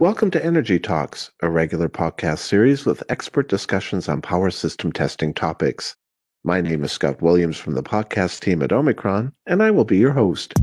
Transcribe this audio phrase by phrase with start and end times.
[0.00, 5.34] Welcome to Energy Talks, a regular podcast series with expert discussions on power system testing
[5.34, 5.94] topics.
[6.42, 9.98] My name is Scott Williams from the podcast team at Omicron, and I will be
[9.98, 10.54] your host.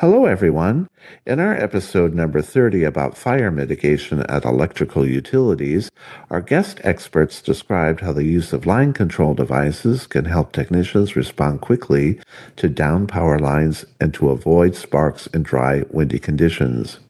[0.00, 0.88] Hello, everyone.
[1.24, 5.90] In our episode number 30 about fire mitigation at electrical utilities,
[6.28, 11.62] our guest experts described how the use of line control devices can help technicians respond
[11.62, 12.20] quickly
[12.56, 17.00] to down power lines and to avoid sparks in dry, windy conditions.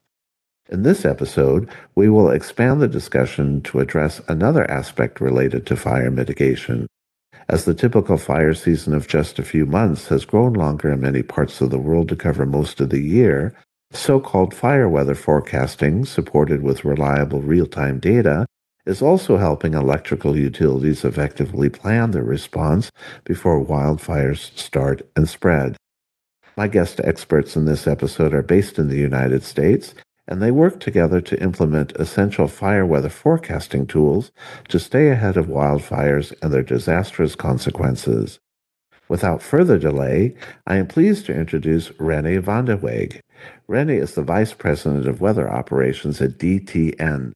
[0.68, 6.12] In this episode, we will expand the discussion to address another aspect related to fire
[6.12, 6.87] mitigation
[7.48, 11.23] as the typical fire season of just a few months has grown longer in many
[11.23, 13.54] parts of the world to cover most of the year,
[13.92, 18.46] so called fire weather forecasting, supported with reliable real time data,
[18.84, 22.90] is also helping electrical utilities effectively plan their response
[23.24, 25.76] before wildfires start and spread.
[26.56, 29.95] My guest experts in this episode are based in the United States
[30.29, 34.33] and they work together to implement essential fire weather forecasting tools
[34.68, 38.38] to stay ahead of wildfires and their disastrous consequences.
[39.09, 40.35] Without further delay,
[40.66, 43.21] I am pleased to introduce Renny Vandewege.
[43.68, 47.33] Renny is the Vice President of Weather Operations at DTN,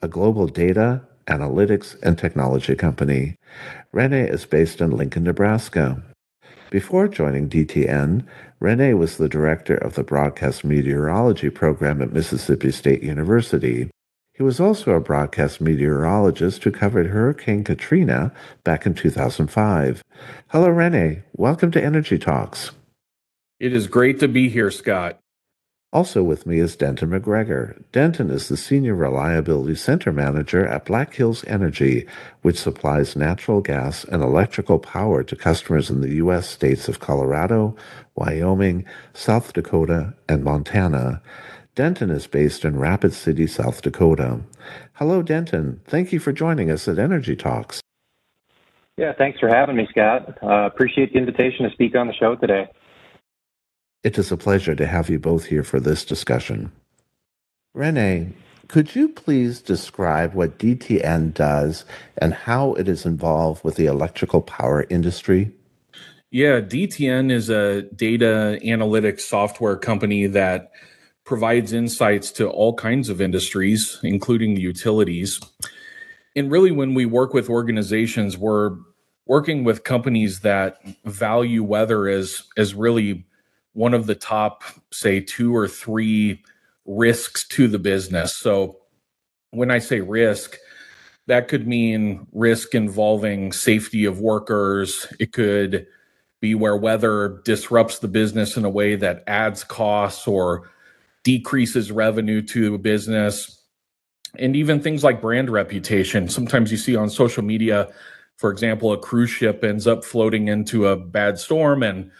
[0.00, 3.36] a global data, analytics, and technology company.
[3.92, 6.02] Renny is based in Lincoln, Nebraska.
[6.70, 8.24] Before joining DTN,
[8.60, 13.90] Renny was the director of the broadcast meteorology program at Mississippi State University.
[14.34, 18.32] He was also a broadcast meteorologist who covered Hurricane Katrina
[18.62, 20.04] back in 2005.
[20.46, 21.22] Hello, Renny.
[21.36, 22.70] Welcome to Energy Talks.
[23.58, 25.19] It is great to be here, Scott.
[25.92, 27.82] Also with me is Denton McGregor.
[27.90, 32.06] Denton is the Senior Reliability Center Manager at Black Hills Energy,
[32.42, 36.48] which supplies natural gas and electrical power to customers in the U.S.
[36.48, 37.74] states of Colorado,
[38.14, 41.20] Wyoming, South Dakota, and Montana.
[41.74, 44.40] Denton is based in Rapid City, South Dakota.
[44.92, 45.80] Hello, Denton.
[45.86, 47.80] Thank you for joining us at Energy Talks.
[48.96, 50.38] Yeah, thanks for having me, Scott.
[50.40, 52.68] Uh, appreciate the invitation to speak on the show today.
[54.02, 56.72] It is a pleasure to have you both here for this discussion.
[57.74, 58.32] Renny,
[58.66, 61.84] could you please describe what DTN does
[62.16, 65.52] and how it is involved with the electrical power industry?
[66.30, 70.70] Yeah, DTN is a data analytics software company that
[71.24, 75.40] provides insights to all kinds of industries, including utilities.
[76.34, 78.76] And really, when we work with organizations, we're
[79.26, 83.26] working with companies that value weather as, as really
[83.80, 86.42] one of the top, say, two or three
[86.84, 88.36] risks to the business.
[88.36, 88.76] So
[89.52, 90.58] when I say risk,
[91.28, 95.10] that could mean risk involving safety of workers.
[95.18, 95.86] It could
[96.42, 100.68] be where weather disrupts the business in a way that adds costs or
[101.24, 103.62] decreases revenue to a business.
[104.38, 106.28] And even things like brand reputation.
[106.28, 107.88] Sometimes you see on social media,
[108.36, 112.10] for example, a cruise ship ends up floating into a bad storm and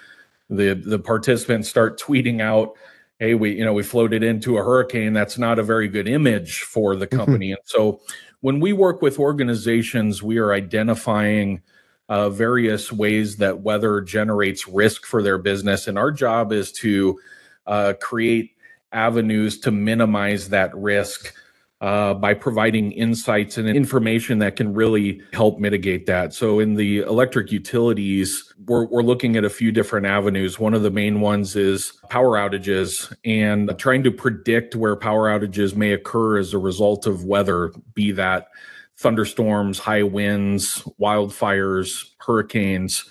[0.50, 2.74] the the participants start tweeting out
[3.20, 6.62] hey we you know we floated into a hurricane that's not a very good image
[6.62, 7.18] for the mm-hmm.
[7.18, 7.54] company mm-hmm.
[7.54, 8.00] and so
[8.40, 11.62] when we work with organizations we are identifying
[12.08, 17.18] uh, various ways that weather generates risk for their business and our job is to
[17.66, 18.50] uh, create
[18.92, 21.32] avenues to minimize that risk
[21.80, 26.34] uh, by providing insights and information that can really help mitigate that.
[26.34, 30.58] So, in the electric utilities, we're, we're looking at a few different avenues.
[30.58, 35.74] One of the main ones is power outages and trying to predict where power outages
[35.74, 38.48] may occur as a result of weather, be that
[38.96, 43.06] thunderstorms, high winds, wildfires, hurricanes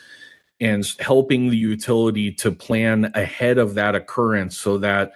[0.62, 5.14] and helping the utility to plan ahead of that occurrence so that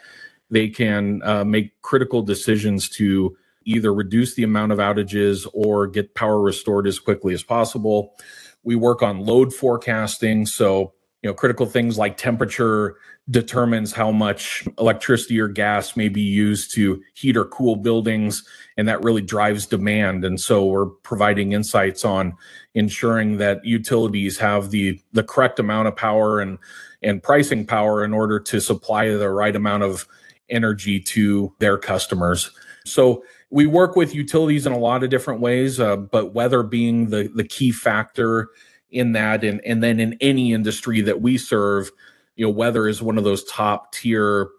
[0.50, 3.36] they can uh, make critical decisions to
[3.66, 8.16] either reduce the amount of outages or get power restored as quickly as possible.
[8.64, 10.46] We work on load forecasting.
[10.46, 12.96] So, you know, critical things like temperature
[13.30, 18.44] determines how much electricity or gas may be used to heat or cool buildings.
[18.76, 20.26] And that really drives demand.
[20.26, 22.34] And so we're providing insights on
[22.74, 26.58] ensuring that utilities have the, the correct amount of power and,
[27.02, 30.06] and pricing power in order to supply the right amount of
[30.50, 32.52] energy to their customers.
[32.86, 33.24] So
[33.54, 37.32] we work with utilities in a lot of different ways, uh, but weather being the
[37.36, 38.50] the key factor
[38.90, 41.92] in that, and and then in any industry that we serve,
[42.36, 44.50] you know, weather is one of those top tier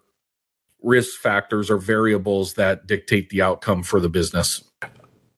[0.80, 4.62] risk factors or variables that dictate the outcome for the business.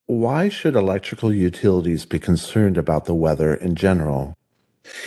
[0.05, 4.36] Why should electrical utilities be concerned about the weather in general?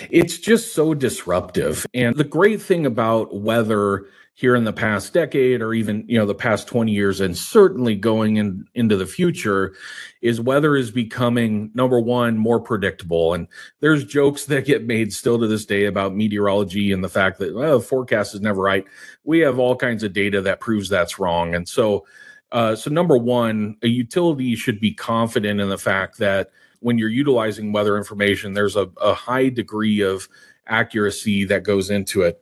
[0.09, 1.85] It's just so disruptive.
[1.93, 4.05] And the great thing about weather
[4.39, 7.93] here in the past decade or even you know the past 20 years and certainly
[7.93, 9.75] going in, into the future
[10.21, 13.33] is weather is becoming number one more predictable.
[13.33, 13.49] And
[13.81, 17.53] there's jokes that get made still to this day about meteorology and the fact that
[17.53, 18.85] well the forecast is never right.
[19.25, 21.53] We have all kinds of data that proves that's wrong.
[21.53, 22.05] And so
[22.53, 26.49] uh, so number one a utility should be confident in the fact that
[26.79, 30.27] when you're utilizing weather information there's a, a high degree of
[30.69, 32.41] accuracy that goes into it.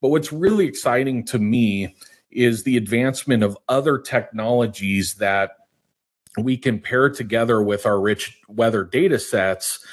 [0.00, 1.96] But what's really exciting to me
[2.30, 5.52] is the advancement of other technologies that
[6.36, 9.84] we can pair together with our rich weather data sets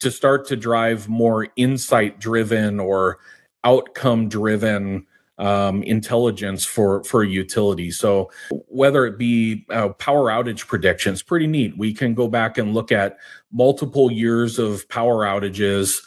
[0.00, 3.18] to start to drive more insight driven or
[3.62, 5.06] outcome driven
[5.38, 7.90] um, intelligence for for a utility.
[7.90, 8.30] So
[8.68, 11.76] whether it be uh, power outage predictions, pretty neat.
[11.76, 13.18] We can go back and look at
[13.52, 16.02] multiple years of power outages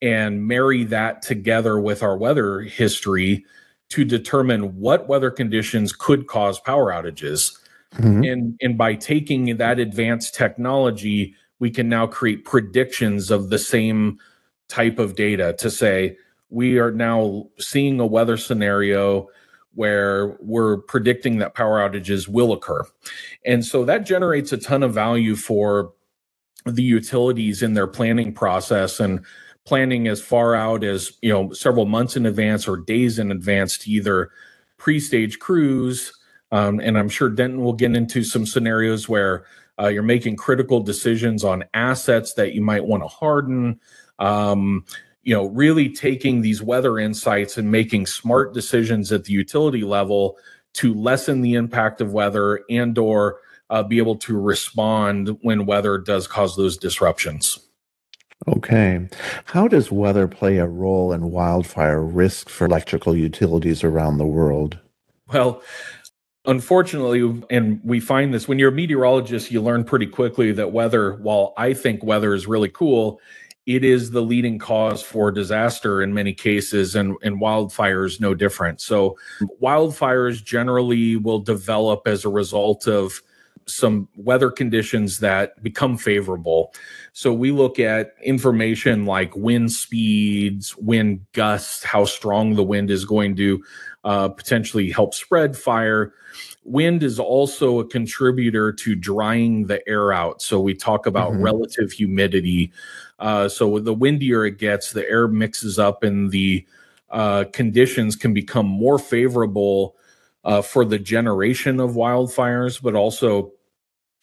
[0.00, 3.44] and marry that together with our weather history
[3.88, 7.58] to determine what weather conditions could cause power outages.
[7.94, 8.22] Mm-hmm.
[8.24, 14.18] And, and by taking that advanced technology, we can now create predictions of the same
[14.68, 16.16] type of data to say,
[16.50, 19.28] we are now seeing a weather scenario
[19.74, 22.82] where we're predicting that power outages will occur.
[23.44, 25.92] And so that generates a ton of value for
[26.64, 29.24] the utilities in their planning process and
[29.64, 33.76] planning as far out as you know several months in advance or days in advance
[33.78, 34.30] to either
[34.78, 36.12] pre-stage crews
[36.52, 39.44] um, and i'm sure denton will get into some scenarios where
[39.78, 43.78] uh, you're making critical decisions on assets that you might want to harden
[44.18, 44.84] um,
[45.28, 50.38] you know really taking these weather insights and making smart decisions at the utility level
[50.72, 55.98] to lessen the impact of weather and or uh, be able to respond when weather
[55.98, 57.58] does cause those disruptions
[58.46, 59.06] Okay.
[59.46, 64.78] How does weather play a role in wildfire risk for electrical utilities around the world?
[65.32, 65.60] Well,
[66.46, 71.16] unfortunately, and we find this when you're a meteorologist, you learn pretty quickly that weather,
[71.16, 73.20] while I think weather is really cool,
[73.68, 78.80] it is the leading cause for disaster in many cases, and, and wildfires no different.
[78.80, 79.18] So,
[79.62, 83.20] wildfires generally will develop as a result of
[83.66, 86.72] some weather conditions that become favorable.
[87.12, 93.04] So we look at information like wind speeds, wind gusts, how strong the wind is
[93.04, 93.62] going to
[94.04, 96.14] uh, potentially help spread fire.
[96.64, 100.40] Wind is also a contributor to drying the air out.
[100.40, 101.42] So we talk about mm-hmm.
[101.42, 102.72] relative humidity.
[103.18, 106.64] Uh, so the windier it gets, the air mixes up and the
[107.10, 109.96] uh, conditions can become more favorable
[110.44, 113.52] uh, for the generation of wildfires, but also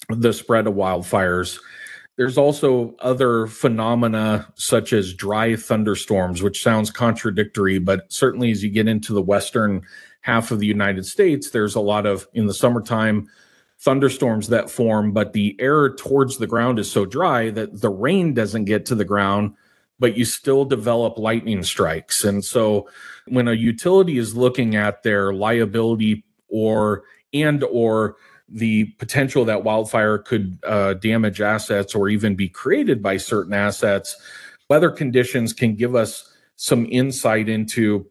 [0.10, 1.60] the spread of wildfires.
[2.18, 8.70] There's also other phenomena such as dry thunderstorms, which sounds contradictory, but certainly as you
[8.70, 9.82] get into the western
[10.22, 13.28] half of the United States, there's a lot of in the summertime
[13.80, 18.34] thunderstorms that form, but the air towards the ground is so dry that the rain
[18.34, 19.54] doesn't get to the ground,
[20.00, 22.24] but you still develop lightning strikes.
[22.24, 22.88] And so
[23.28, 28.16] when a utility is looking at their liability or and or
[28.48, 34.16] the potential that wildfire could uh, damage assets or even be created by certain assets,
[34.70, 38.06] weather conditions can give us some insight into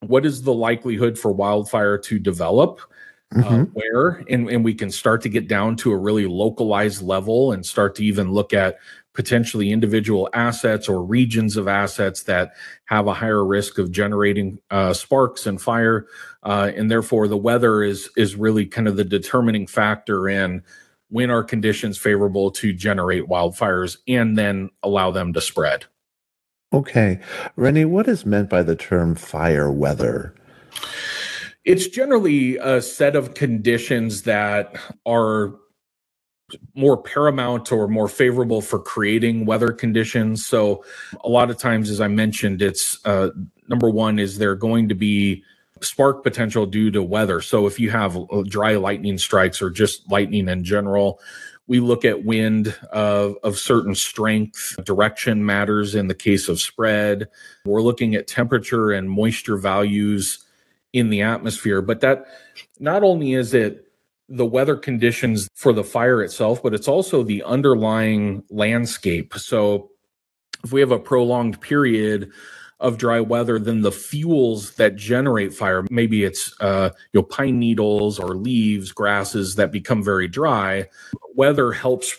[0.00, 2.80] what is the likelihood for wildfire to develop.
[3.32, 3.62] Mm-hmm.
[3.62, 7.52] Uh, where and, and we can start to get down to a really localized level
[7.52, 8.76] and start to even look at
[9.14, 12.52] potentially individual assets or regions of assets that
[12.86, 16.06] have a higher risk of generating uh, sparks and fire,
[16.42, 20.62] uh, and therefore the weather is is really kind of the determining factor in
[21.08, 25.84] when are conditions favorable to generate wildfires and then allow them to spread.
[26.72, 27.20] Okay,
[27.54, 30.34] Renny, what is meant by the term fire weather?
[31.64, 34.74] It's generally a set of conditions that
[35.06, 35.54] are
[36.74, 40.44] more paramount or more favorable for creating weather conditions.
[40.44, 40.84] So,
[41.24, 43.30] a lot of times, as I mentioned, it's uh,
[43.68, 45.44] number one is there going to be
[45.80, 47.40] spark potential due to weather.
[47.40, 51.20] So, if you have uh, dry lightning strikes or just lightning in general,
[51.68, 54.76] we look at wind of, of certain strength.
[54.84, 57.28] Direction matters in the case of spread.
[57.64, 60.44] We're looking at temperature and moisture values
[60.92, 61.82] in the atmosphere.
[61.82, 62.26] But that
[62.78, 63.86] not only is it
[64.28, 69.34] the weather conditions for the fire itself, but it's also the underlying landscape.
[69.34, 69.90] So
[70.64, 72.30] if we have a prolonged period
[72.80, 77.58] of dry weather, then the fuels that generate fire, maybe it's uh, you know pine
[77.58, 80.88] needles or leaves, grasses that become very dry.
[81.34, 82.16] Weather helps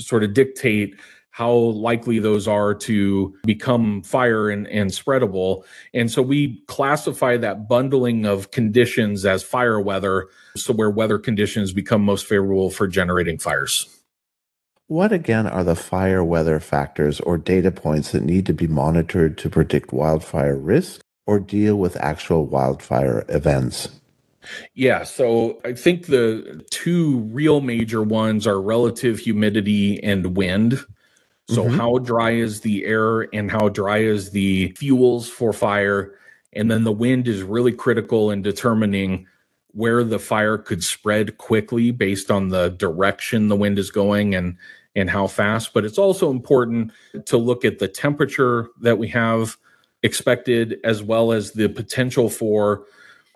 [0.00, 0.96] sort of dictate
[1.40, 5.64] how likely those are to become fire and, and spreadable.
[5.94, 11.72] And so we classify that bundling of conditions as fire weather, so where weather conditions
[11.72, 13.88] become most favorable for generating fires.
[14.88, 19.38] What again are the fire weather factors or data points that need to be monitored
[19.38, 23.88] to predict wildfire risk or deal with actual wildfire events?
[24.74, 30.84] Yeah, so I think the two real major ones are relative humidity and wind.
[31.50, 31.76] So, mm-hmm.
[31.76, 36.14] how dry is the air and how dry is the fuels for fire?
[36.52, 39.26] And then the wind is really critical in determining
[39.72, 44.56] where the fire could spread quickly based on the direction the wind is going and
[44.96, 45.72] and how fast.
[45.72, 46.92] But it's also important
[47.26, 49.56] to look at the temperature that we have
[50.02, 52.84] expected as well as the potential for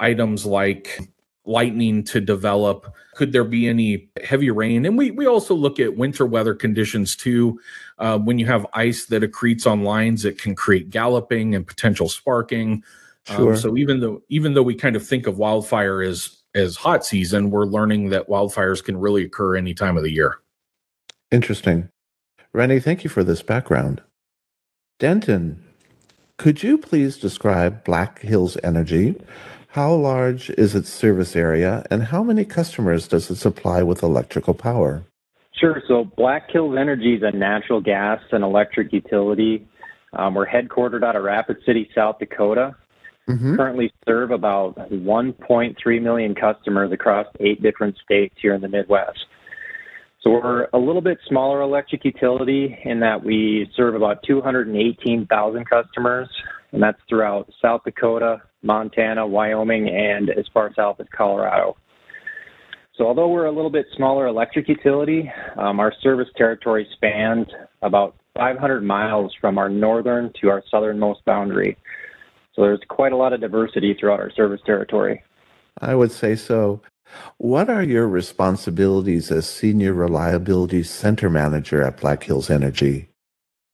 [0.00, 1.00] items like
[1.44, 2.94] lightning to develop?
[3.14, 4.84] Could there be any heavy rain?
[4.84, 7.60] And we, we also look at winter weather conditions too.
[7.98, 12.08] Uh, when you have ice that accretes on lines, it can create galloping and potential
[12.08, 12.82] sparking.
[13.28, 13.52] Um, sure.
[13.52, 17.04] Um, so even though even though we kind of think of wildfire as as hot
[17.04, 20.38] season, we're learning that wildfires can really occur any time of the year.
[21.30, 21.88] Interesting.
[22.52, 24.02] Renny, thank you for this background.
[25.00, 25.64] Denton,
[26.38, 29.16] could you please describe Black Hills Energy
[29.74, 34.54] how large is its service area, and how many customers does it supply with electrical
[34.54, 35.02] power?
[35.52, 35.82] Sure.
[35.88, 39.66] So Black Hills Energy is a natural gas and electric utility.
[40.12, 42.76] Um, we're headquartered out of Rapid City, South Dakota.
[43.28, 43.56] Mm-hmm.
[43.56, 49.26] Currently serve about 1.3 million customers across eight different states here in the Midwest.
[50.22, 56.28] So we're a little bit smaller electric utility in that we serve about 218,000 customers,
[56.70, 61.76] and that's throughout South Dakota, Montana, Wyoming, and as far south as Colorado.
[62.96, 67.46] So although we're a little bit smaller electric utility, um, our service territory spans
[67.82, 71.76] about 500 miles from our northern to our southernmost boundary.
[72.54, 75.22] So there's quite a lot of diversity throughout our service territory.
[75.80, 76.80] I would say so.
[77.36, 83.08] What are your responsibilities as Senior Reliability Center Manager at Black Hills Energy?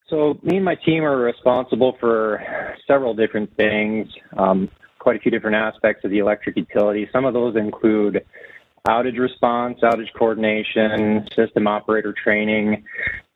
[0.08, 2.42] So, me and my team are responsible for
[2.86, 4.68] several different things, um,
[5.00, 7.08] quite a few different aspects of the electric utility.
[7.12, 8.24] Some of those include
[8.86, 12.84] outage response, outage coordination, system operator training,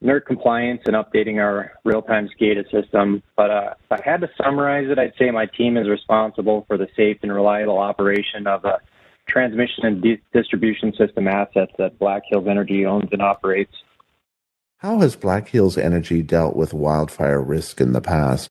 [0.02, 3.22] NERC compliance, and updating our real-time SCADA system.
[3.36, 6.78] But uh, if I had to summarize it, I'd say my team is responsible for
[6.78, 8.78] the safe and reliable operation of a
[9.26, 13.72] transmission and di- distribution system assets that Black Hills Energy owns and operates.
[14.78, 18.50] How has Black Hills Energy dealt with wildfire risk in the past?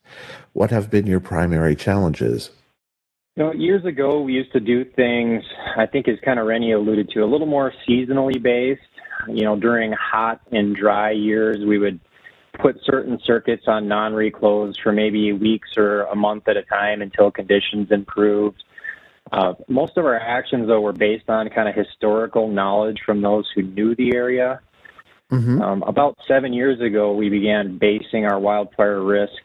[0.53, 2.49] What have been your primary challenges?
[3.35, 5.43] You know, years ago, we used to do things,
[5.75, 8.81] I think as kind of Renny alluded to, a little more seasonally based.
[9.27, 11.99] You know, during hot and dry years, we would
[12.61, 17.31] put certain circuits on non-reclose for maybe weeks or a month at a time until
[17.31, 18.63] conditions improved.
[19.31, 23.49] Uh, most of our actions, though, were based on kind of historical knowledge from those
[23.55, 24.59] who knew the area.
[25.31, 25.59] Mm-hmm.
[25.59, 29.41] Um, about seven years ago, we began basing our wildfire risk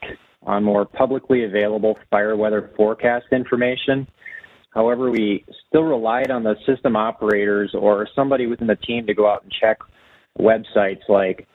[0.49, 4.09] on more publicly available fire weather forecast information.
[4.71, 9.29] However, we still relied on the system operators or somebody within the team to go
[9.31, 9.79] out and check
[10.39, 11.47] websites like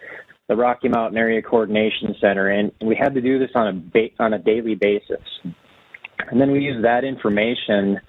[0.47, 4.15] the Rocky Mountain Area Coordination Center, and we had to do this on a ba-
[4.19, 5.21] on a daily basis.
[6.29, 7.99] And then we used that information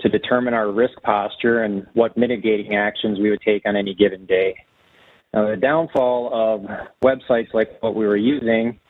[0.00, 4.26] to determine our risk posture and what mitigating actions we would take on any given
[4.26, 4.56] day.
[5.34, 6.60] Now, the downfall of
[7.04, 8.80] websites like what we were using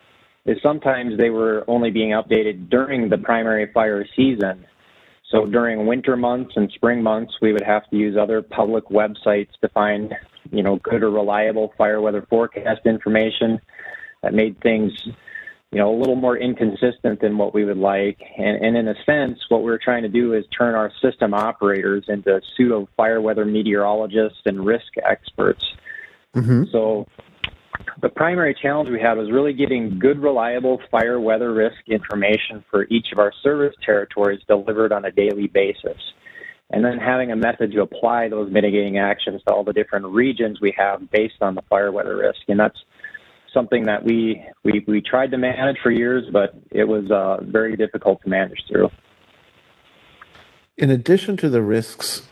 [0.48, 4.64] is sometimes they were only being updated during the primary fire season.
[5.30, 9.50] So during winter months and spring months, we would have to use other public websites
[9.60, 10.14] to find,
[10.50, 13.60] you know, good or reliable fire weather forecast information
[14.22, 14.92] that made things
[15.70, 18.18] you know, a little more inconsistent than what we would like.
[18.38, 22.04] And, and in a sense, what we're trying to do is turn our system operators
[22.08, 25.64] into pseudo fire weather meteorologists and risk experts.
[26.34, 26.64] Mm-hmm.
[26.72, 27.06] So
[28.00, 32.84] the primary challenge we had was really getting good, reliable fire weather risk information for
[32.84, 35.98] each of our service territories delivered on a daily basis.
[36.70, 40.60] And then having a method to apply those mitigating actions to all the different regions
[40.60, 42.40] we have based on the fire weather risk.
[42.48, 42.78] And that's
[43.54, 47.76] something that we, we, we tried to manage for years, but it was uh, very
[47.76, 48.90] difficult to manage through.
[50.76, 52.28] In addition to the risks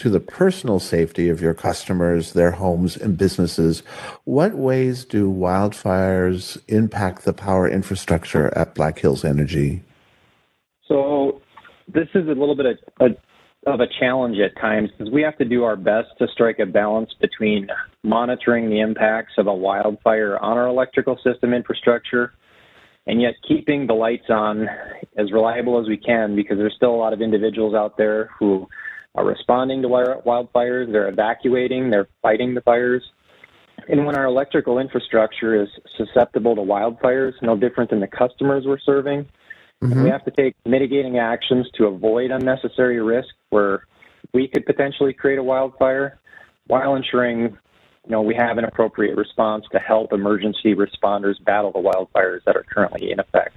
[0.00, 3.80] to the personal safety of your customers, their homes, and businesses,
[4.24, 9.82] what ways do wildfires impact the power infrastructure at Black Hills Energy?
[10.88, 11.42] So,
[11.86, 13.16] this is a little bit of a
[13.66, 16.64] of a challenge at times because we have to do our best to strike a
[16.64, 17.68] balance between
[18.02, 22.32] monitoring the impacts of a wildfire on our electrical system infrastructure
[23.06, 24.66] and yet keeping the lights on
[25.18, 28.66] as reliable as we can because there's still a lot of individuals out there who
[29.14, 33.02] are responding to wildfires, they're evacuating, they're fighting the fires.
[33.88, 38.78] And when our electrical infrastructure is susceptible to wildfires, no different than the customers we're
[38.78, 39.26] serving,
[39.82, 40.04] mm-hmm.
[40.04, 43.86] we have to take mitigating actions to avoid unnecessary risk where
[44.32, 46.18] we could potentially create a wildfire
[46.66, 47.56] while ensuring
[48.06, 52.56] you know, we have an appropriate response to help emergency responders battle the wildfires that
[52.56, 53.56] are currently in effect.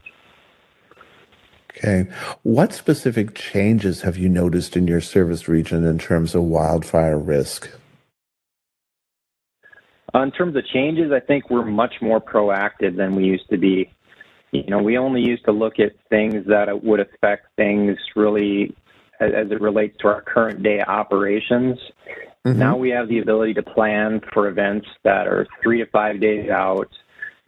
[1.77, 2.07] Okay.
[2.43, 7.69] What specific changes have you noticed in your service region in terms of wildfire risk?
[10.13, 13.91] In terms of changes, I think we're much more proactive than we used to be.
[14.51, 18.75] You know, we only used to look at things that would affect things really
[19.19, 21.79] as it relates to our current day operations.
[22.45, 22.59] Mm-hmm.
[22.59, 26.49] Now we have the ability to plan for events that are three to five days
[26.49, 26.89] out.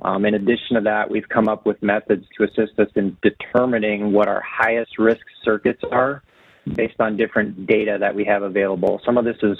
[0.06, 4.12] Um, in addition to that, we've come up with methods to assist us in determining
[4.12, 6.22] what our highest risk circuits are
[6.76, 9.02] based on different data that we have available.
[9.04, 9.58] Some of this is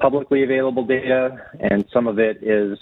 [0.00, 2.76] publicly available data, and some of it is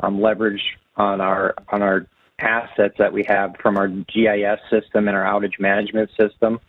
[0.00, 0.64] um, leveraged
[0.96, 2.06] on our on our
[2.38, 6.60] assets that we have from our GIS system and our outage management system.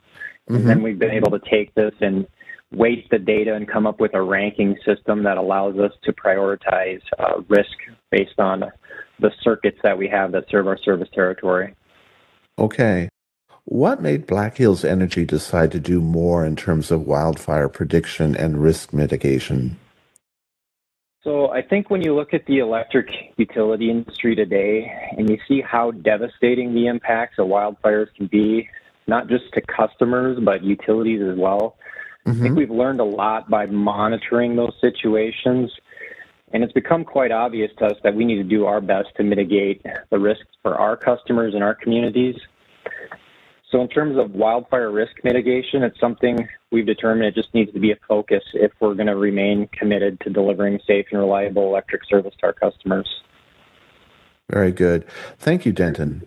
[0.50, 0.56] Mm-hmm.
[0.56, 2.28] And then we've been able to take this and
[2.72, 7.02] weight the data and come up with a ranking system that allows us to prioritize
[7.18, 7.78] uh, risk
[8.12, 8.66] based on
[9.20, 11.76] the circuits that we have that serve our service territory.
[12.58, 13.10] Okay.
[13.66, 18.62] What made Black Hills Energy decide to do more in terms of wildfire prediction and
[18.62, 19.78] risk mitigation?
[21.24, 23.08] So, I think when you look at the electric
[23.38, 28.70] utility industry today and you see how devastating the impacts of wildfires can be,
[29.06, 31.76] not just to customers, but utilities as well,
[32.26, 32.32] mm-hmm.
[32.32, 32.56] I think mm-hmm.
[32.56, 35.72] we've learned a lot by monitoring those situations
[36.52, 39.24] and it's become quite obvious to us that we need to do our best to
[39.24, 42.36] mitigate the risks for our customers and our communities.
[43.72, 47.80] So, in terms of wildfire risk mitigation, it's something we've determined it just needs to
[47.80, 52.02] be a focus if we're going to remain committed to delivering safe and reliable electric
[52.10, 53.08] service to our customers.
[54.50, 55.06] Very good.
[55.38, 56.26] Thank you, Denton.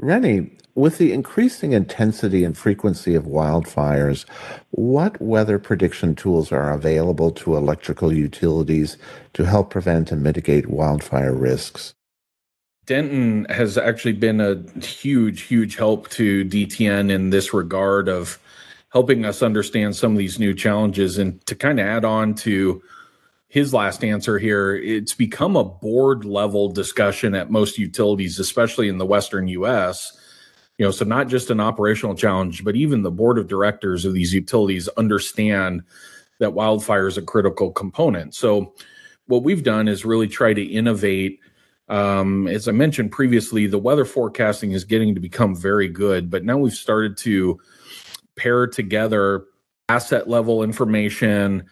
[0.00, 4.24] Renny, with the increasing intensity and frequency of wildfires,
[4.70, 8.96] what weather prediction tools are available to electrical utilities
[9.34, 11.92] to help prevent and mitigate wildfire risks?
[12.86, 18.38] Denton has actually been a huge, huge help to DTN in this regard of
[18.92, 21.18] helping us understand some of these new challenges.
[21.18, 22.82] And to kind of add on to
[23.50, 28.96] his last answer here, it's become a board level discussion at most utilities, especially in
[28.96, 30.16] the Western US
[30.80, 34.14] you know so not just an operational challenge but even the board of directors of
[34.14, 35.82] these utilities understand
[36.38, 38.34] that wildfire is a critical component.
[38.34, 38.74] So
[39.26, 41.38] what we've done is really try to innovate.
[41.90, 46.44] Um, as i mentioned previously the weather forecasting is getting to become very good but
[46.44, 47.60] now we've started to
[48.36, 49.46] pair together
[49.88, 51.64] asset level information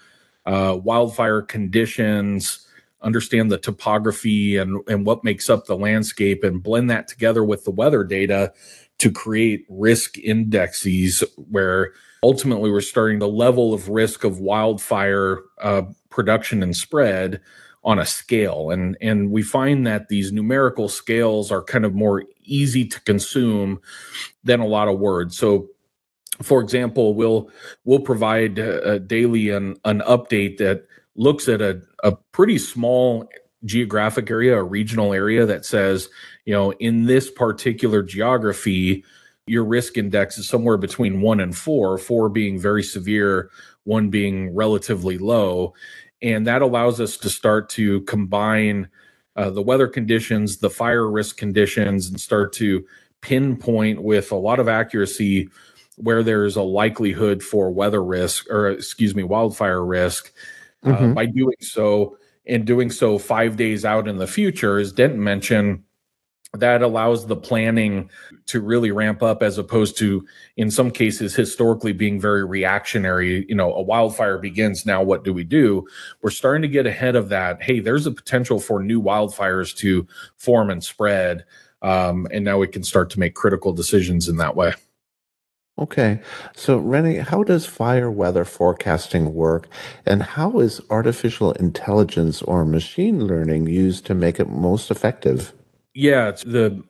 [0.48, 2.66] uh, wildfire conditions
[3.02, 7.64] understand the topography and, and what makes up the landscape and blend that together with
[7.64, 8.52] the weather data
[8.98, 15.82] to create risk indexes where ultimately we're starting the level of risk of wildfire uh,
[16.08, 17.40] production and spread
[17.84, 18.70] on a scale.
[18.70, 23.80] And and we find that these numerical scales are kind of more easy to consume
[24.44, 25.36] than a lot of words.
[25.36, 25.68] So
[26.42, 27.50] for example we'll
[27.84, 30.86] we'll provide uh, daily an, an update that
[31.18, 33.28] looks at a, a pretty small
[33.64, 36.08] geographic area, a regional area that says,
[36.44, 39.04] you know, in this particular geography,
[39.46, 43.50] your risk index is somewhere between one and four, four being very severe,
[43.84, 45.74] one being relatively low.
[46.22, 48.88] And that allows us to start to combine
[49.36, 52.84] uh, the weather conditions, the fire risk conditions, and start to
[53.20, 55.48] pinpoint with a lot of accuracy
[55.98, 60.32] where there's a likelihood for weather risk or, excuse me, wildfire risk.
[60.84, 61.12] Uh, mm-hmm.
[61.12, 65.82] by doing so, and doing so five days out in the future, as Denton mentioned,
[66.54, 68.08] that allows the planning
[68.46, 73.54] to really ramp up as opposed to in some cases historically being very reactionary you
[73.54, 75.86] know a wildfire begins now what do we do
[76.22, 80.06] we're starting to get ahead of that hey there's a potential for new wildfires to
[80.38, 81.44] form and spread
[81.82, 84.72] um, and now we can start to make critical decisions in that way
[85.78, 86.20] Okay.
[86.56, 89.68] So, Renny, how does fire weather forecasting work,
[90.04, 95.52] and how is artificial intelligence or machine learning used to make it most effective?
[95.94, 96.82] Yeah, the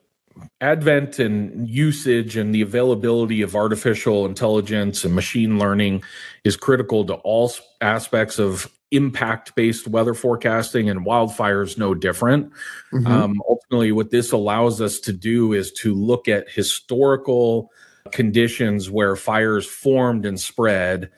[0.61, 6.03] advent and usage and the availability of artificial intelligence and machine learning
[6.43, 12.51] is critical to all aspects of impact based weather forecasting and wildfires no different
[12.91, 13.05] mm-hmm.
[13.05, 17.69] um, ultimately what this allows us to do is to look at historical
[18.11, 21.09] conditions where fires formed and spread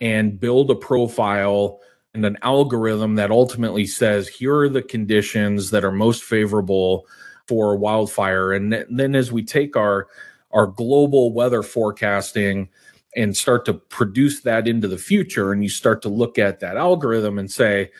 [0.00, 1.80] and build a profile
[2.14, 7.06] and an algorithm that ultimately says here are the conditions that are most favorable
[7.46, 8.52] for wildfire.
[8.52, 10.08] And then as we take our
[10.52, 12.68] our global weather forecasting
[13.16, 16.76] and start to produce that into the future and you start to look at that
[16.76, 17.90] algorithm and say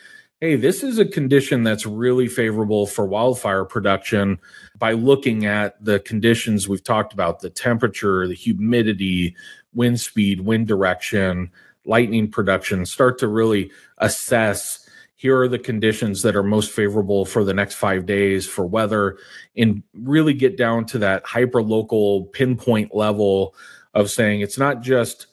[0.41, 4.39] hey this is a condition that's really favorable for wildfire production
[4.75, 9.35] by looking at the conditions we've talked about the temperature the humidity
[9.75, 11.51] wind speed wind direction
[11.85, 17.43] lightning production start to really assess here are the conditions that are most favorable for
[17.43, 19.19] the next five days for weather
[19.55, 23.53] and really get down to that hyper local pinpoint level
[23.93, 25.27] of saying it's not just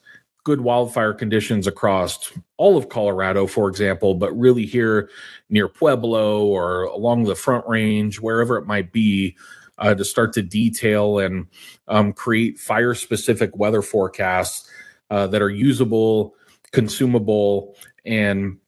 [0.44, 5.10] good wildfire conditions across all of Colorado, for example, but really here
[5.50, 9.36] near Pueblo or along the Front Range, wherever it might be,
[9.78, 11.46] uh, to start to detail and
[11.86, 14.68] um, create fire specific weather forecasts
[15.10, 16.34] uh, that are usable,
[16.72, 18.58] consumable, and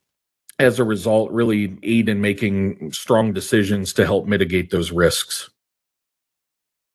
[0.59, 5.49] as a result, really aid in making strong decisions to help mitigate those risks.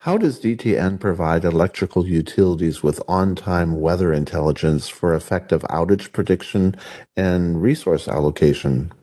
[0.06, 6.76] How does DTN provide electrical utilities with on-time weather intelligence for effective outage prediction
[7.18, 8.94] and resource allocation?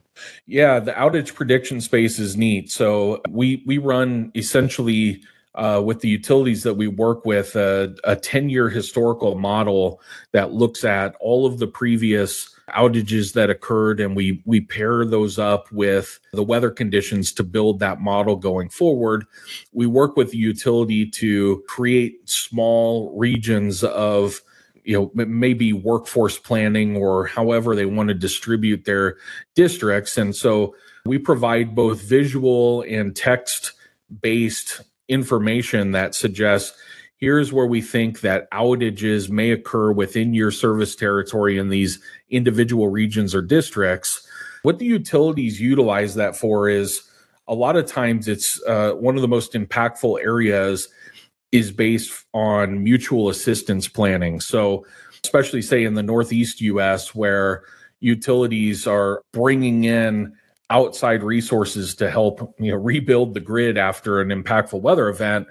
[0.47, 2.71] Yeah, the outage prediction space is neat.
[2.71, 5.25] So we we run essentially
[5.57, 10.85] uh, with the utilities that we work with a 10 year historical model that looks
[10.85, 16.21] at all of the previous outages that occurred and we we pair those up with
[16.33, 19.25] the weather conditions to build that model going forward
[19.73, 24.41] we work with the utility to create small regions of
[24.85, 29.17] you know maybe workforce planning or however they want to distribute their
[29.55, 30.17] districts.
[30.19, 33.73] And so we provide both visual and text
[34.21, 36.77] based information that suggests
[37.23, 42.89] here's where we think that outages may occur within your service territory in these individual
[42.89, 44.27] regions or districts.
[44.63, 47.09] What the utilities utilize that for is
[47.47, 50.89] a lot of times it's uh, one of the most impactful areas
[51.53, 54.41] is based on mutual assistance planning.
[54.41, 54.85] So,
[55.23, 57.63] especially say in the Northeast US, where
[58.01, 60.33] utilities are bringing in
[60.71, 65.47] outside resources to help you know rebuild the grid after an impactful weather event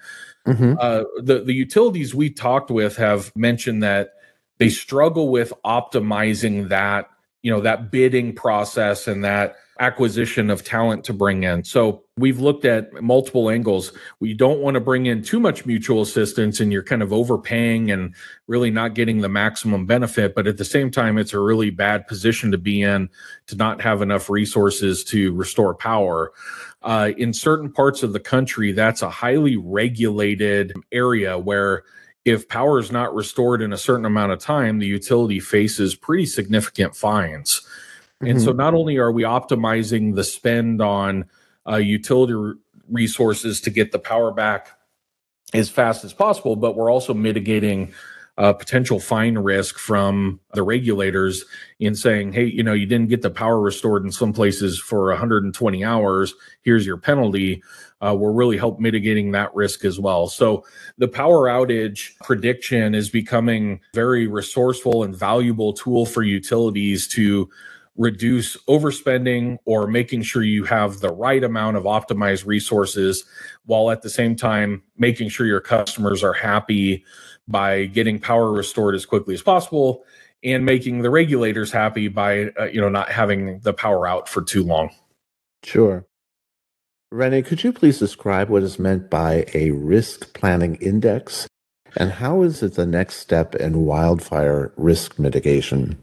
[0.47, 0.73] Mm-hmm.
[0.79, 4.13] Uh, the the utilities we talked with have mentioned that
[4.57, 7.09] they struggle with optimizing that
[7.43, 11.63] you know that bidding process and that acquisition of talent to bring in.
[11.63, 13.91] So we've looked at multiple angles.
[14.19, 17.89] We don't want to bring in too much mutual assistance and you're kind of overpaying
[17.89, 18.13] and
[18.45, 20.35] really not getting the maximum benefit.
[20.35, 23.09] But at the same time, it's a really bad position to be in
[23.47, 26.31] to not have enough resources to restore power.
[26.83, 31.83] Uh, in certain parts of the country, that's a highly regulated area where
[32.25, 36.25] if power is not restored in a certain amount of time, the utility faces pretty
[36.25, 37.61] significant fines.
[38.15, 38.31] Mm-hmm.
[38.31, 38.57] And so, mm-hmm.
[38.57, 41.25] not only are we optimizing the spend on
[41.67, 44.69] uh, utility resources to get the power back
[45.53, 47.93] as fast as possible, but we're also mitigating
[48.37, 51.45] uh, potential fine risk from the regulators
[51.79, 55.07] in saying, hey, you know, you didn't get the power restored in some places for
[55.09, 56.33] 120 hours.
[56.61, 57.61] Here's your penalty.
[57.99, 60.27] Uh, we're really help mitigating that risk as well.
[60.27, 60.65] So
[60.97, 67.49] the power outage prediction is becoming very resourceful and valuable tool for utilities to
[67.97, 73.25] reduce overspending or making sure you have the right amount of optimized resources
[73.65, 77.03] while at the same time making sure your customers are happy
[77.47, 80.03] by getting power restored as quickly as possible
[80.43, 84.41] and making the regulators happy by uh, you know not having the power out for
[84.41, 84.89] too long.
[85.63, 86.05] Sure.
[87.11, 91.47] Renny, could you please describe what is meant by a risk planning index?
[91.97, 95.97] And how is it the next step in wildfire risk mitigation?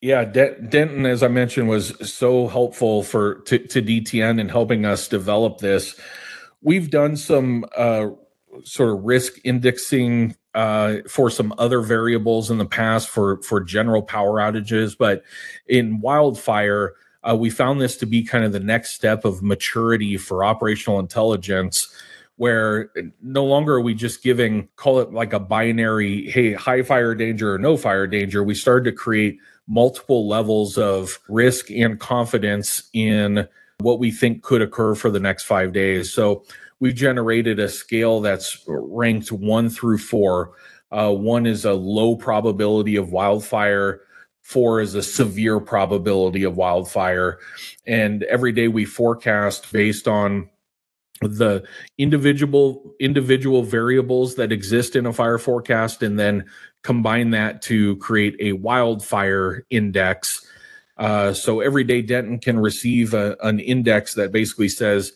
[0.00, 5.08] Yeah, Denton, as I mentioned, was so helpful for to, to DTN in helping us
[5.08, 5.98] develop this.
[6.60, 8.08] We've done some uh,
[8.64, 14.02] sort of risk indexing uh, for some other variables in the past for for general
[14.02, 15.22] power outages, but
[15.66, 16.94] in wildfire,
[17.28, 20.98] uh, we found this to be kind of the next step of maturity for operational
[20.98, 21.88] intelligence
[22.38, 22.90] where
[23.22, 27.54] no longer are we just giving call it like a binary hey high fire danger
[27.54, 33.48] or no fire danger we started to create multiple levels of risk and confidence in
[33.78, 36.12] what we think could occur for the next five days.
[36.12, 36.44] So
[36.80, 40.52] we've generated a scale that's ranked one through four.
[40.90, 44.00] Uh, one is a low probability of wildfire.
[44.42, 47.38] Four is a severe probability of wildfire.
[47.86, 50.48] And every day we forecast based on
[51.22, 51.64] the
[51.96, 56.44] individual individual variables that exist in a fire forecast and then
[56.82, 60.46] combine that to create a wildfire index
[60.98, 65.12] uh, so every day denton can receive a, an index that basically says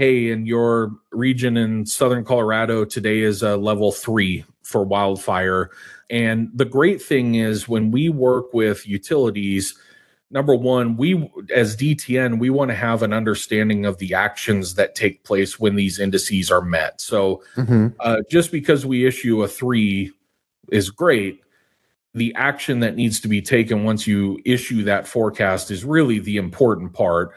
[0.00, 5.70] hey in your region in southern colorado today is a level three for wildfire
[6.08, 9.76] and the great thing is when we work with utilities
[10.30, 14.94] number one, we as DTN, we want to have an understanding of the actions that
[14.94, 17.00] take place when these indices are met.
[17.00, 17.88] So mm-hmm.
[18.00, 20.12] uh, just because we issue a three
[20.70, 21.42] is great.
[22.14, 26.38] The action that needs to be taken once you issue that forecast is really the
[26.38, 27.32] important part.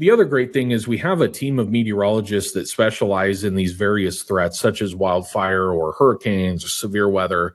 [0.00, 3.74] The other great thing is we have a team of meteorologists that specialize in these
[3.74, 7.54] various threats, such as wildfire or hurricanes or severe weather.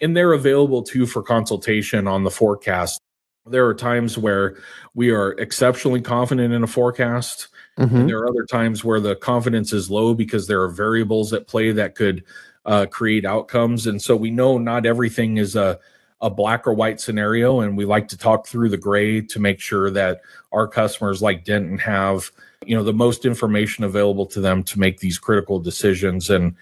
[0.00, 3.00] And they're available too for consultation on the forecast
[3.46, 4.56] there are times where
[4.94, 7.48] we are exceptionally confident in a forecast.
[7.78, 7.96] Mm-hmm.
[7.96, 11.46] And there are other times where the confidence is low because there are variables at
[11.46, 12.24] play that could
[12.66, 13.86] uh, create outcomes.
[13.86, 15.78] And so we know not everything is a,
[16.22, 17.60] a black or white scenario.
[17.60, 20.20] And we like to talk through the gray to make sure that
[20.52, 22.30] our customers like Denton have,
[22.64, 26.28] you know, the most information available to them to make these critical decisions.
[26.28, 26.54] And,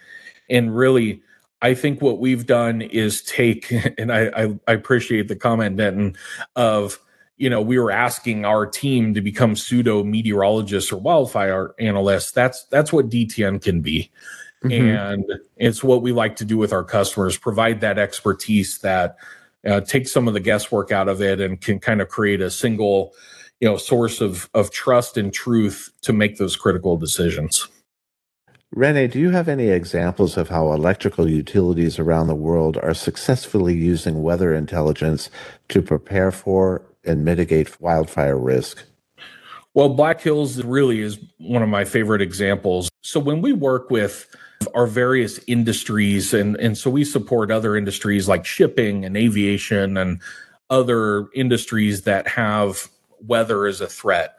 [0.49, 1.23] and really,
[1.61, 6.16] I think what we've done is take, and I, I, I appreciate the comment, Denton,
[6.57, 6.99] of
[7.37, 12.33] you know we were asking our team to become pseudo meteorologists or wildfire analysts.
[12.33, 14.11] That's that's what DTN can be,
[14.64, 14.73] mm-hmm.
[14.73, 15.25] and
[15.57, 19.16] it's what we like to do with our customers: provide that expertise that
[19.66, 22.51] uh, takes some of the guesswork out of it and can kind of create a
[22.51, 23.12] single,
[23.61, 27.68] you know, source of of trust and truth to make those critical decisions.
[28.71, 33.75] Renny, do you have any examples of how electrical utilities around the world are successfully
[33.75, 35.31] using weather intelligence
[35.71, 38.85] to prepare for and mitigate wildfire risk?
[39.75, 42.91] Well, Black Hills really is one of my favorite examples.
[43.03, 44.35] So when we work with
[44.75, 50.21] our various industries, and, and so we support other industries like shipping and aviation and
[50.69, 52.89] other industries that have
[53.21, 54.39] weather as a threat.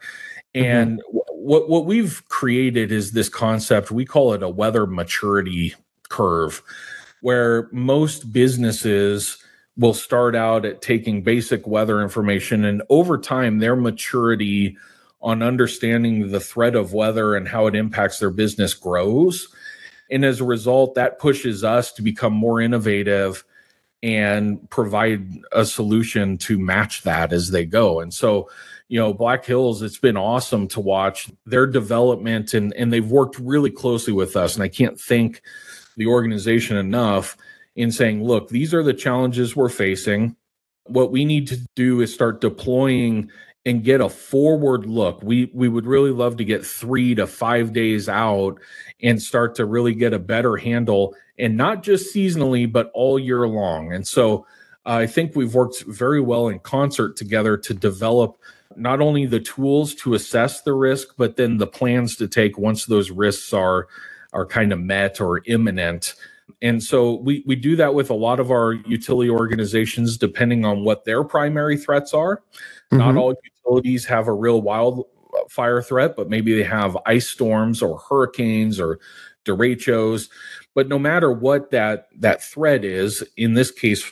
[0.54, 0.66] Mm-hmm.
[0.66, 5.74] And mm-hmm what what we've created is this concept we call it a weather maturity
[6.10, 6.62] curve
[7.22, 9.38] where most businesses
[9.76, 14.76] will start out at taking basic weather information and over time their maturity
[15.22, 19.48] on understanding the threat of weather and how it impacts their business grows
[20.10, 23.44] and as a result that pushes us to become more innovative
[24.02, 28.48] and provide a solution to match that as they go and so
[28.90, 33.38] you know, Black Hills, it's been awesome to watch their development and and they've worked
[33.38, 34.56] really closely with us.
[34.56, 35.42] And I can't thank
[35.96, 37.36] the organization enough
[37.76, 40.34] in saying, look, these are the challenges we're facing.
[40.86, 43.30] What we need to do is start deploying
[43.66, 45.22] and get a forward look.
[45.22, 48.58] We we would really love to get 3 to 5 days out
[49.02, 53.46] and start to really get a better handle and not just seasonally but all year
[53.46, 53.92] long.
[53.92, 54.46] And so
[54.86, 58.38] uh, I think we've worked very well in concert together to develop
[58.76, 62.86] not only the tools to assess the risk, but then the plans to take once
[62.86, 63.88] those risks are
[64.32, 66.14] are kind of met or imminent.
[66.62, 70.84] And so we, we do that with a lot of our utility organizations, depending on
[70.84, 72.42] what their primary threats are.
[72.92, 72.98] Mm-hmm.
[72.98, 73.34] Not all
[73.64, 78.98] utilities have a real wildfire threat, but maybe they have ice storms or hurricanes or
[79.44, 80.28] derechos.
[80.74, 84.10] But no matter what that that threat is, in this case,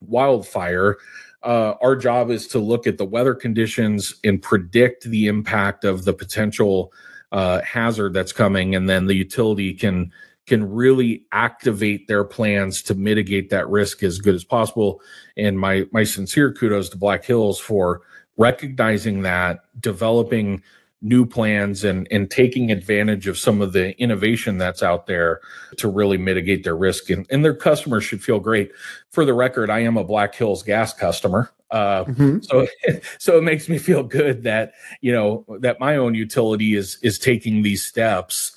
[0.00, 0.98] wildfire,
[1.42, 6.04] uh, our job is to look at the weather conditions and predict the impact of
[6.04, 6.92] the potential
[7.32, 10.12] uh, hazard that's coming, and then the utility can
[10.46, 15.00] can really activate their plans to mitigate that risk as good as possible.
[15.36, 18.02] And my my sincere kudos to Black Hills for
[18.36, 20.62] recognizing that, developing
[21.04, 25.40] new plans and and taking advantage of some of the innovation that's out there
[25.76, 28.72] to really mitigate their risk and, and their customers should feel great
[29.10, 32.38] for the record i am a black hills gas customer uh, mm-hmm.
[32.40, 32.66] so
[33.18, 37.18] so it makes me feel good that you know that my own utility is is
[37.18, 38.53] taking these steps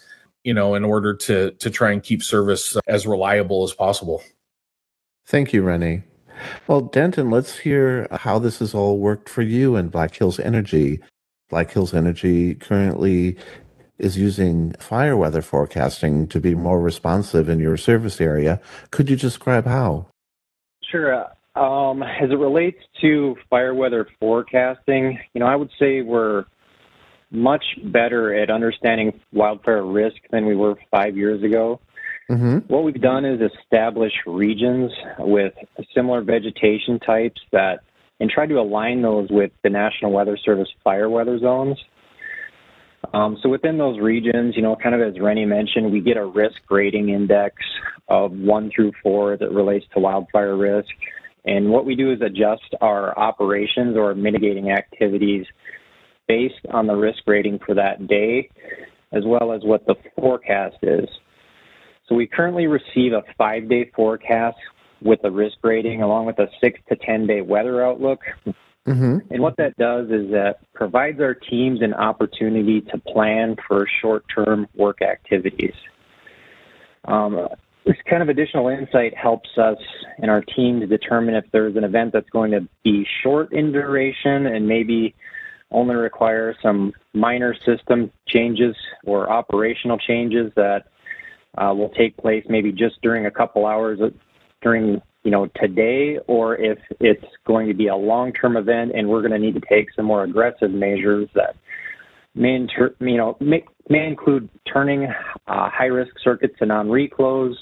[0.48, 4.24] you know in order to to try and keep service as reliable as possible
[5.26, 6.04] thank you Renny.
[6.68, 11.00] well denton let's hear how this has all worked for you and black hills energy
[11.50, 13.38] Black Hills Energy currently
[13.98, 18.60] is using fire weather forecasting to be more responsive in your service area.
[18.92, 20.08] Could you describe how?
[20.84, 21.26] Sure.
[21.56, 26.46] Um, as it relates to fire weather forecasting, you know, I would say we're
[27.32, 31.80] much better at understanding wildfire risk than we were five years ago.
[32.30, 32.72] Mm-hmm.
[32.74, 35.54] What we've done is establish regions with
[35.96, 37.80] similar vegetation types that
[38.20, 41.78] and try to align those with the National Weather Service fire weather zones.
[43.13, 46.26] Um, so within those regions, you know, kind of as Renny mentioned, we get a
[46.26, 47.56] risk rating index
[48.10, 50.90] of one through four that relates to wildfire risk.
[51.46, 55.46] And what we do is adjust our operations or mitigating activities
[56.28, 58.50] based on the risk rating for that day,
[59.12, 61.08] as well as what the forecast is.
[62.08, 64.58] So we currently receive a five day forecast
[65.02, 68.20] with a risk rating along with a six to 10 day weather outlook.
[68.88, 69.18] Mm-hmm.
[69.32, 74.24] And what that does is that provides our teams an opportunity to plan for short
[74.34, 75.74] term work activities.
[77.06, 77.50] Um,
[77.86, 79.78] this kind of additional insight helps us
[80.20, 83.72] and our team to determine if there's an event that's going to be short in
[83.72, 85.16] duration and maybe
[85.72, 88.76] only require some minor system changes
[89.06, 90.86] or operational changes that
[91.58, 94.00] uh, will take place maybe just during a couple hours
[94.62, 99.22] during you know today or if it's going to be a long-term event and we're
[99.22, 101.56] going to need to take some more aggressive measures that
[102.36, 107.56] may inter- you know may, may include turning uh, high-risk circuits to non-reclose,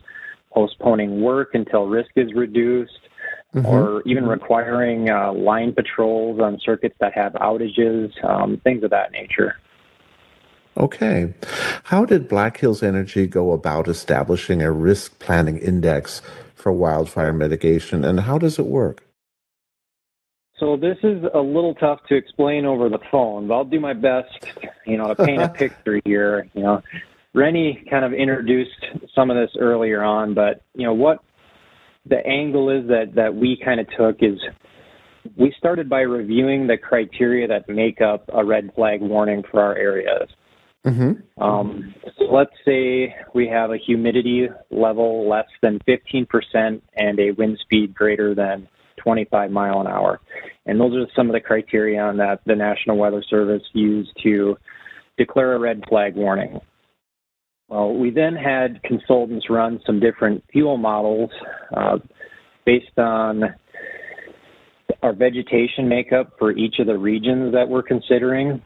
[0.53, 2.99] postponing work until risk is reduced,
[3.55, 3.65] mm-hmm.
[3.65, 9.11] or even requiring uh, line patrols on circuits that have outages, um, things of that
[9.11, 9.57] nature.
[10.77, 11.33] Okay.
[11.85, 16.21] How did Black Hills Energy go about establishing a risk planning index
[16.53, 19.03] for wildfire mitigation, and how does it work?
[20.59, 23.93] So this is a little tough to explain over the phone, but I'll do my
[23.93, 24.47] best,
[24.85, 26.47] you know, to paint a picture here.
[26.53, 26.83] You know,
[27.33, 31.19] Renny kind of introduced some of this earlier on, but you know what
[32.07, 34.39] the angle is that that we kind of took is
[35.37, 39.75] we started by reviewing the criteria that make up a red flag warning for our
[39.75, 40.29] areas.
[40.85, 41.43] Mm-hmm.
[41.43, 47.57] Um, so let's say we have a humidity level less than 15% and a wind
[47.63, 50.19] speed greater than 25 mile an hour.
[50.67, 54.57] And those are some of the criteria that the National Weather Service used to
[55.17, 56.59] declare a red flag warning.
[57.67, 61.31] Well, we then had consultants run some different fuel models
[61.75, 61.97] uh,
[62.65, 63.43] based on
[65.01, 68.61] our vegetation makeup for each of the regions that we're considering.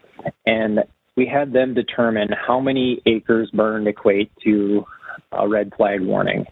[0.45, 0.79] And
[1.15, 4.85] we had them determine how many acres burned equate to
[5.31, 6.45] a red flag warning.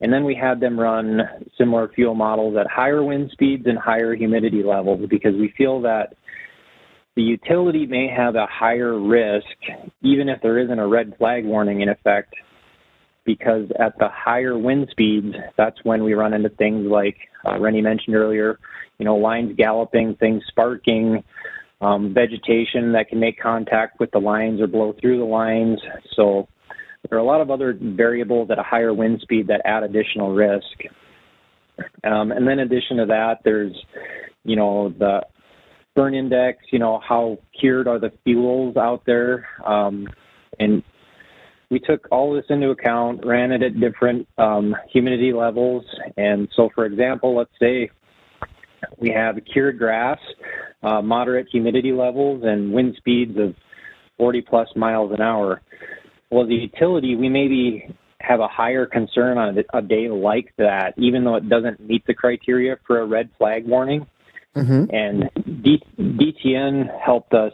[0.00, 1.20] And then we had them run
[1.56, 6.14] similar fuel models at higher wind speeds and higher humidity levels because we feel that
[7.14, 9.46] the utility may have a higher risk
[10.02, 12.34] even if there isn't a red flag warning in effect
[13.24, 17.80] because at the higher wind speeds, that's when we run into things like uh, Renny
[17.80, 18.58] mentioned earlier,
[18.98, 21.22] you know, lines galloping, things sparking,
[21.80, 25.78] um, vegetation that can make contact with the lines or blow through the lines.
[26.16, 26.48] So
[27.08, 30.32] there are a lot of other variables at a higher wind speed that add additional
[30.32, 30.64] risk.
[32.04, 33.72] Um, and then in addition to that, there's,
[34.44, 35.22] you know, the
[35.94, 39.46] burn index, you know, how cured are the fuels out there.
[39.64, 40.06] Um,
[40.58, 40.82] and
[41.70, 45.84] we took all this into account, ran it at different um, humidity levels.
[46.16, 47.90] And so, for example, let's say
[48.98, 50.18] we have cured grass,
[50.82, 53.54] uh, moderate humidity levels, and wind speeds of
[54.18, 55.62] 40 plus miles an hour.
[56.30, 61.24] Well, the utility, we maybe have a higher concern on a day like that, even
[61.24, 64.06] though it doesn't meet the criteria for a red flag warning.
[64.56, 64.94] Mm-hmm.
[64.94, 67.52] And D- DTN helped us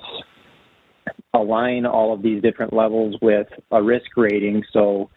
[1.35, 5.11] align all of these different levels with a risk rating so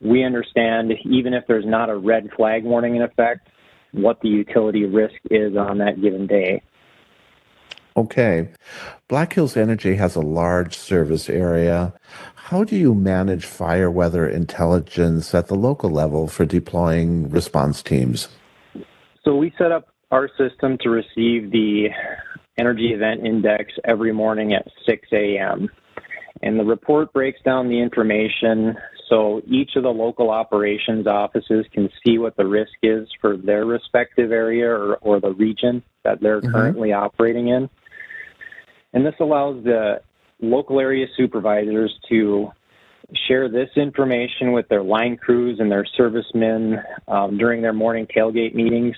[0.00, 3.48] we understand even if there's not a red flag warning in effect,
[3.92, 6.62] what the utility risk is on that given day.
[7.96, 8.48] Okay.
[9.08, 11.94] Black Hills Energy has a large service area.
[12.34, 18.28] How do you manage fire weather intelligence at the local level for deploying response teams?
[19.24, 21.88] So we set up our system to receive the
[22.58, 25.68] energy event index every morning at 6 a.m.
[26.42, 28.76] And the report breaks down the information
[29.08, 33.64] so each of the local operations offices can see what the risk is for their
[33.64, 36.52] respective area or, or the region that they're mm-hmm.
[36.52, 37.68] currently operating in.
[38.92, 40.00] And this allows the
[40.40, 42.50] local area supervisors to
[43.28, 46.78] share this information with their line crews and their servicemen
[47.08, 48.96] um, during their morning tailgate meetings.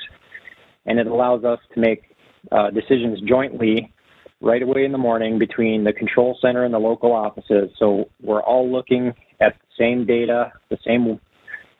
[0.84, 2.04] And it allows us to make
[2.52, 3.92] uh, decisions jointly
[4.40, 7.70] right away in the morning between the control center and the local offices.
[7.78, 11.20] So we're all looking at the same data, the same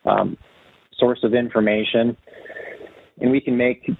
[0.05, 0.37] um,
[0.99, 2.17] source of information,
[3.21, 3.91] and we can make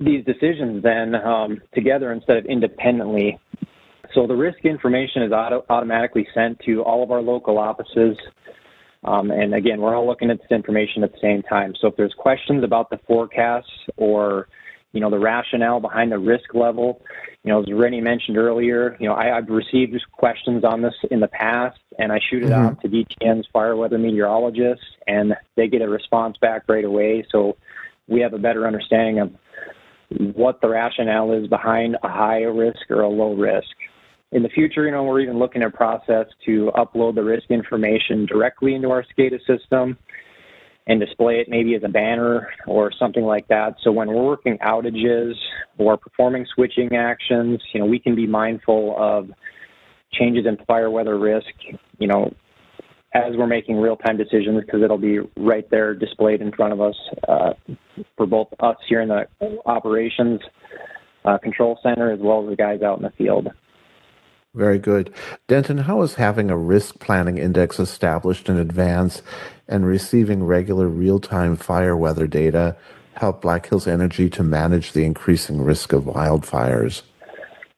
[0.00, 3.38] these decisions then um, together instead of independently.
[4.14, 8.16] So the risk information is auto- automatically sent to all of our local offices.
[9.04, 11.74] Um, and again, we're all looking at this information at the same time.
[11.80, 14.48] So if there's questions about the forecasts or
[14.92, 17.02] you know the rationale behind the risk level,
[17.44, 21.20] you know as Renny mentioned earlier, you know I, have received questions on this in
[21.20, 22.66] the past, and I shoot it mm-hmm.
[22.66, 27.24] out to DTN's fire weather meteorologists, and they get a response back right away.
[27.30, 27.56] So
[28.08, 29.32] we have a better understanding of
[30.34, 33.68] what the rationale is behind a high risk or a low risk.
[34.32, 37.50] In the future, you know, we're even looking at a process to upload the risk
[37.50, 39.98] information directly into our SCADA system
[40.90, 43.76] and display it maybe as a banner or something like that.
[43.84, 45.34] So when we're working outages
[45.78, 49.30] or performing switching actions, you know, we can be mindful of
[50.12, 51.46] changes in fire weather risk,
[52.00, 52.34] you know,
[53.14, 56.96] as we're making real-time decisions because it'll be right there displayed in front of us
[57.28, 57.52] uh,
[58.16, 59.26] for both us here in the
[59.66, 60.40] operations
[61.24, 63.48] uh, control center as well as the guys out in the field.
[64.54, 65.14] Very good.
[65.46, 69.22] Denton, how is having a risk planning index established in advance
[69.68, 72.76] and receiving regular real-time fire weather data
[73.14, 77.02] help Black Hills Energy to manage the increasing risk of wildfires?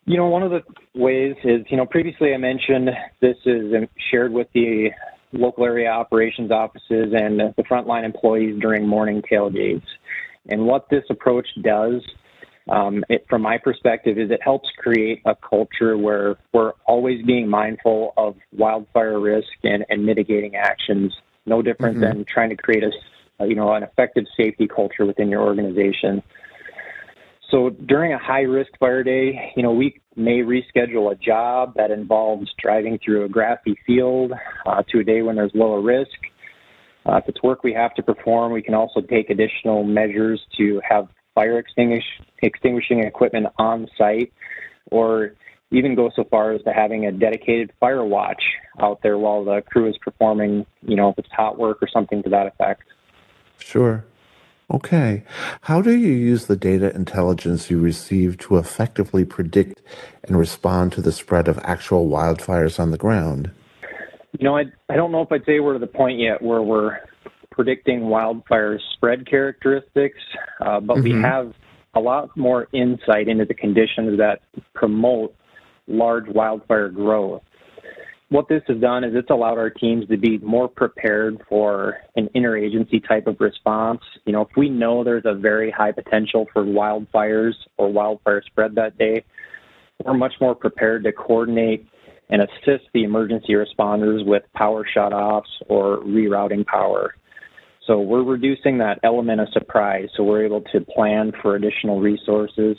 [0.06, 0.62] You know, one of the
[0.94, 2.88] ways is, you know, previously I mentioned
[3.20, 3.72] this is
[4.10, 4.90] shared with the
[5.32, 9.86] local area operations offices and the frontline employees during morning tailgates.
[10.48, 12.02] And what this approach does,
[12.68, 17.48] um, it, from my perspective, is it helps create a culture where we're always being
[17.48, 21.12] mindful of wildfire risk and, and mitigating actions.
[21.44, 22.18] No different mm-hmm.
[22.18, 26.22] than trying to create a, you know, an effective safety culture within your organization.
[27.50, 31.90] So during a high risk fire day, you know, we may reschedule a job that
[31.90, 34.32] involves driving through a grassy field
[34.64, 36.16] uh, to a day when there's lower risk.
[37.04, 40.80] Uh, if it's work we have to perform, we can also take additional measures to
[40.88, 42.04] have fire extinguish,
[42.42, 44.32] extinguishing equipment on site
[44.90, 45.34] or
[45.70, 48.42] even go so far as to having a dedicated fire watch
[48.80, 52.22] out there while the crew is performing, you know, if it's hot work or something
[52.22, 52.82] to that effect.
[53.58, 54.04] Sure.
[54.70, 55.22] Okay.
[55.62, 59.82] How do you use the data intelligence you receive to effectively predict
[60.24, 63.50] and respond to the spread of actual wildfires on the ground?
[64.38, 66.62] You know, I, I don't know if I'd say we're to the point yet where
[66.62, 66.98] we're
[67.52, 70.18] predicting wildfire spread characteristics,
[70.60, 71.16] uh, but mm-hmm.
[71.16, 71.52] we have
[71.94, 74.40] a lot more insight into the conditions that
[74.74, 75.34] promote
[75.86, 77.42] large wildfire growth
[78.32, 82.30] what this has done is it's allowed our teams to be more prepared for an
[82.34, 84.00] interagency type of response.
[84.24, 88.74] You know, if we know there's a very high potential for wildfires or wildfire spread
[88.76, 89.22] that day,
[90.02, 91.86] we're much more prepared to coordinate
[92.30, 97.14] and assist the emergency responders with power shutoffs or rerouting power.
[97.86, 100.08] So we're reducing that element of surprise.
[100.16, 102.76] So we're able to plan for additional resources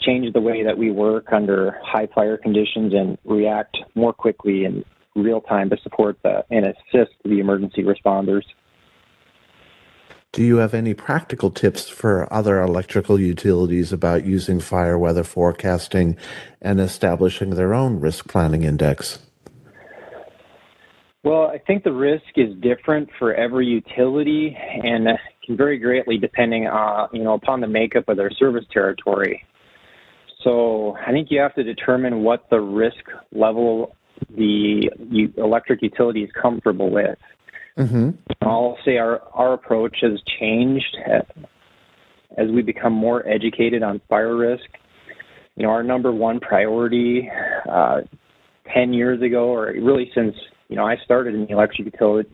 [0.00, 4.84] change the way that we work under high fire conditions and react more quickly in
[5.14, 8.42] real time to support the, and assist the emergency responders.
[10.32, 16.16] Do you have any practical tips for other electrical utilities about using fire weather forecasting
[16.62, 19.18] and establishing their own risk planning index?
[21.22, 25.06] Well, I think the risk is different for every utility and
[25.44, 29.44] can vary greatly depending on, uh, you know, upon the makeup of their service territory.
[30.42, 33.94] So I think you have to determine what the risk level
[34.36, 34.90] the
[35.36, 37.18] electric utility is comfortable with.
[37.76, 38.10] Mm-hmm.
[38.42, 40.96] I'll say our, our approach has changed
[42.36, 44.64] as we become more educated on fire risk.
[45.56, 47.28] You know, our number one priority
[47.70, 48.00] uh,
[48.72, 50.34] 10 years ago, or really since,
[50.70, 52.30] you know, I started in the electric utility,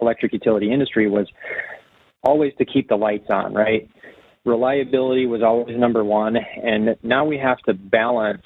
[0.00, 1.26] electric utility industry was
[2.22, 3.90] always to keep the lights on, right?
[4.44, 8.42] reliability was always number one, and now we have to balance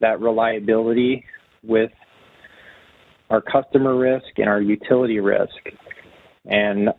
[0.00, 1.24] that reliability
[1.62, 1.90] with
[3.30, 5.54] our customer risk and our utility risk.
[6.46, 6.90] And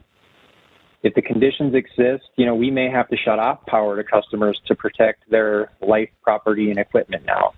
[1.02, 4.60] if the conditions exist, you know, we may have to shut off power to customers
[4.68, 7.54] to protect their life, property, and equipment now.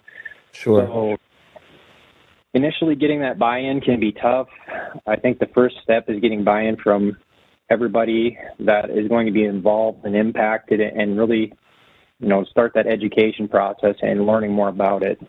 [0.52, 0.86] Sure.
[0.86, 1.18] So
[2.54, 4.47] initially getting that buy-in can be tough.
[5.08, 7.18] I think the first step is getting buy-in from
[7.70, 11.54] everybody that is going to be involved and impacted and really,
[12.20, 15.20] you know, start that education process and learning more about it.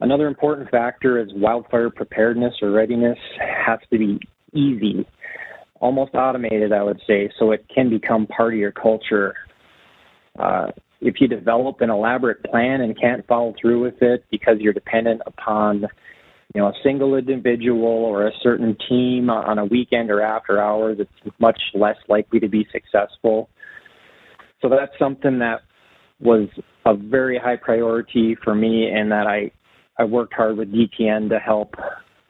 [0.00, 4.18] Another important factor is wildfire preparedness or readiness has to be
[4.54, 5.06] easy,
[5.80, 9.34] almost automated, I would say, so it can become part of your culture.
[10.38, 10.68] Uh,
[11.00, 15.22] if you develop an elaborate plan and can't follow through with it because you're dependent
[15.26, 15.86] upon
[16.54, 20.98] you know, a single individual or a certain team on a weekend or after hours,
[20.98, 23.48] it's much less likely to be successful.
[24.60, 25.60] So that's something that
[26.20, 26.48] was
[26.84, 29.50] a very high priority for me and that I
[29.98, 31.74] I worked hard with DTN to help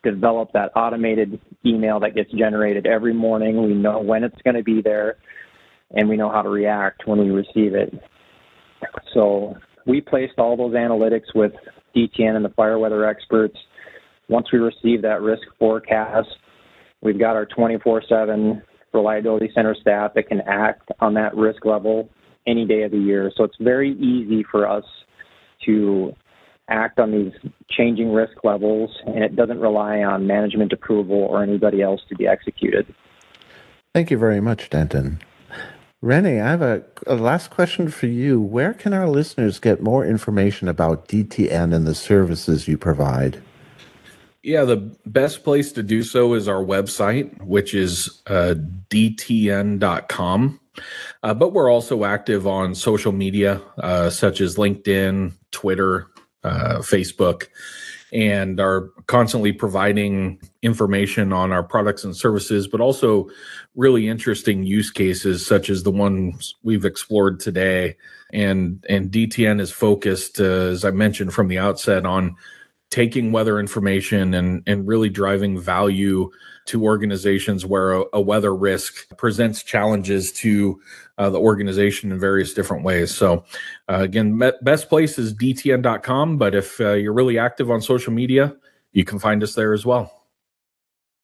[0.03, 3.63] develop that automated email that gets generated every morning.
[3.63, 5.17] We know when it's going to be there
[5.93, 7.95] and we know how to react when we receive it.
[9.15, 9.55] So
[9.87, 11.53] we placed all those analytics with
[11.95, 13.57] DTN and the fire weather experts.
[14.31, 16.29] Once we receive that risk forecast,
[17.03, 18.63] we've got our 24 7
[18.93, 22.09] reliability center staff that can act on that risk level
[22.47, 23.33] any day of the year.
[23.37, 24.85] So it's very easy for us
[25.67, 26.15] to
[26.69, 27.33] act on these
[27.69, 32.29] changing risk levels, and it doesn't rely on management approval or anybody else to be
[32.29, 32.87] executed.
[33.93, 35.21] Thank you very much, Denton.
[36.01, 38.41] Renny, I have a, a, last question for you.
[38.41, 43.43] Where can our listeners get more information about DTN and the services you provide?
[44.43, 48.55] Yeah, the best place to do so is our website, which is uh,
[48.89, 50.61] dtn.com.
[51.23, 56.07] Uh, but we're also active on social media, uh, such as LinkedIn, Twitter,
[56.43, 57.49] uh, Facebook,
[58.13, 63.29] and are constantly providing information on our products and services, but also
[63.77, 67.97] really interesting use cases such as the ones we've explored today.
[68.33, 72.37] And and DTN is focused, uh, as I mentioned from the outset, on
[72.91, 76.31] taking weather information and and really driving value
[76.67, 80.81] to organizations where a, a weather risk presents challenges to
[81.19, 83.15] uh, the organization in various different ways.
[83.15, 83.45] So,
[83.89, 86.39] uh, again, me- best place is dtn.com.
[86.39, 88.55] But if uh, you're really active on social media,
[88.93, 90.20] you can find us there as well.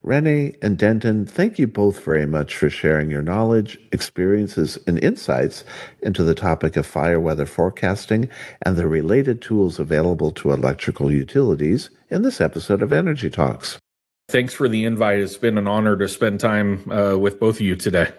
[0.06, 5.64] Renny and Denton, thank you both very much for sharing your knowledge, experiences, and insights
[6.00, 8.28] into the topic of fire weather forecasting
[8.64, 13.80] and the related tools available to electrical utilities in this episode of Energy Talks.
[14.28, 15.18] Thanks for the invite.
[15.18, 18.12] It's been an honor to spend time uh, with both of you today.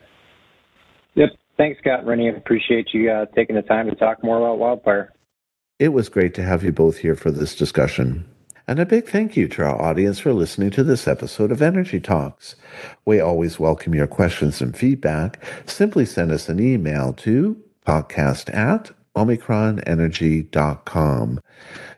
[1.15, 1.37] Yep.
[1.55, 2.05] Thanks, Scott.
[2.05, 5.13] Renny, appreciate you uh, taking the time to talk more about wildfire.
[5.79, 8.25] It was great to have you both here for this discussion.
[8.69, 12.01] And a big thank you to our audience for listening to this episode of Energy
[12.01, 12.57] Talks.
[13.05, 15.41] We always welcome your questions and feedback.
[15.65, 17.55] Simply send us an email to
[17.85, 21.39] podcast at omicronenergy.com.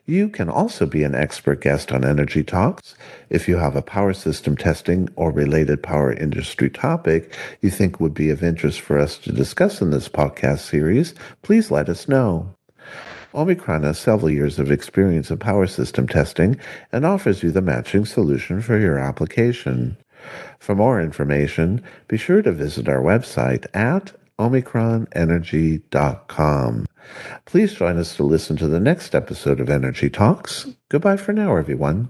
[0.06, 2.94] You can also be an expert guest on Energy Talks.
[3.32, 8.14] If you have a power system testing or related power industry topic you think would
[8.14, 12.54] be of interest for us to discuss in this podcast series, please let us know.
[13.34, 16.58] Omicron has several years of experience in power system testing
[16.92, 19.98] and offers you the matching solution for your application.
[20.60, 26.86] For more information, be sure to visit our website at omicronenergy.com.
[27.46, 30.68] Please join us to listen to the next episode of Energy Talks.
[30.90, 32.10] Goodbye for now, everyone.